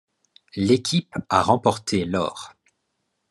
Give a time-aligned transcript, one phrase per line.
[0.55, 2.53] L'équipe a remporté l'or.